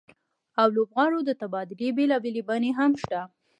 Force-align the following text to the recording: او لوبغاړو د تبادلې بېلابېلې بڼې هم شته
او 0.61 0.67
لوبغاړو 0.75 1.19
د 1.25 1.31
تبادلې 1.41 1.89
بېلابېلې 1.97 2.41
بڼې 2.49 2.71
هم 2.79 2.91
شته 3.01 3.21